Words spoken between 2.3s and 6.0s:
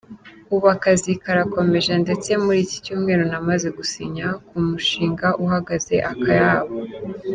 muri iki cyumweru namaze gusinya ku mushinga uhagaze